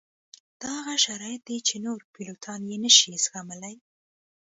[0.61, 3.75] دا هغه شرایط دي چې نور پیلوټان یې نه شي زغملی